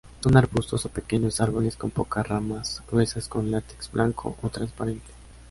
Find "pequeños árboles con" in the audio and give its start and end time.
0.89-1.91